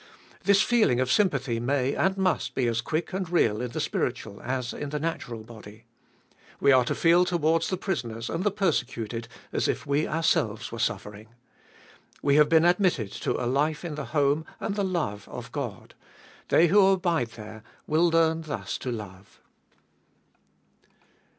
[0.45, 4.41] This feeling of sympathy may and must be as quick and real in the spiritual
[4.41, 5.83] as in the natural body.
[6.59, 10.79] We are to feel towards the prisoners and the persecuted as if we ourselves were
[10.79, 11.27] suffering.
[12.23, 15.93] We have been admitted to a life in the home and the love of God;
[16.47, 19.39] they who abide there will learn thus to love.